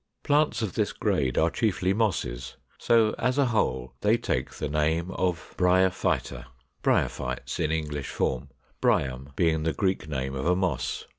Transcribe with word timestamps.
Plants 0.23 0.63
of 0.63 0.73
this 0.73 0.93
grade 0.93 1.37
are 1.37 1.51
chiefly 1.51 1.93
Mosses. 1.93 2.57
So 2.79 3.13
as 3.19 3.37
a 3.37 3.45
whole 3.45 3.93
they 4.01 4.17
take 4.17 4.49
the 4.49 4.67
name 4.67 5.11
of 5.11 5.37
498. 5.37 5.57
=Bryophyta, 6.41 6.45
Bryophytes= 6.81 7.59
in 7.59 7.71
English 7.71 8.09
form, 8.09 8.49
Bryum 8.81 9.29
being 9.35 9.61
the 9.61 9.73
Greek 9.73 10.09
name 10.09 10.33
of 10.33 10.47
a 10.47 10.55
Moss. 10.55 11.05